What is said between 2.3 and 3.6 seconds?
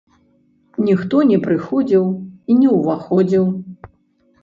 і не ўваходзіў.